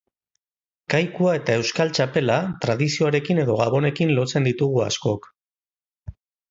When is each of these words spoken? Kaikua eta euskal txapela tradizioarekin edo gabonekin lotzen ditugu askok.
Kaikua 0.93 1.33
eta 1.39 1.57
euskal 1.59 1.93
txapela 1.97 2.39
tradizioarekin 2.65 3.45
edo 3.45 3.61
gabonekin 3.63 4.17
lotzen 4.21 4.53
ditugu 4.53 4.87
askok. 4.91 5.35